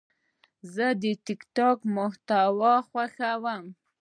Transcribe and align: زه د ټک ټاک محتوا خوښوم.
زه 0.73 0.87
د 1.01 1.03
ټک 1.25 1.41
ټاک 1.55 1.77
محتوا 1.95 2.75
خوښوم. 2.89 3.63